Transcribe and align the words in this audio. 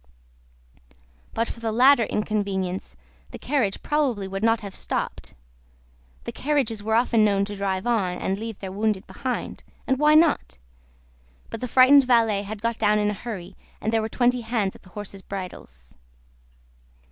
But 1.35 1.47
for 1.47 1.59
the 1.59 1.71
latter 1.71 2.05
inconvenience, 2.05 2.95
the 3.29 3.37
carriage 3.37 3.83
probably 3.83 4.27
would 4.27 4.41
not 4.43 4.61
have 4.61 4.73
stopped; 4.73 5.35
carriages 6.33 6.81
were 6.81 6.95
often 6.95 7.23
known 7.23 7.45
to 7.45 7.55
drive 7.55 7.85
on, 7.85 8.17
and 8.17 8.39
leave 8.39 8.57
their 8.57 8.71
wounded 8.71 9.05
behind, 9.05 9.63
and 9.85 9.99
why 9.99 10.15
not? 10.15 10.57
But 11.51 11.61
the 11.61 11.67
frightened 11.67 12.05
valet 12.05 12.41
had 12.41 12.63
got 12.63 12.79
down 12.79 12.97
in 12.97 13.11
a 13.11 13.13
hurry, 13.13 13.55
and 13.79 13.93
there 13.93 14.01
were 14.01 14.09
twenty 14.09 14.41
hands 14.41 14.73
at 14.75 14.81
the 14.81 14.89
horses' 14.89 15.21
bridles. 15.21 15.95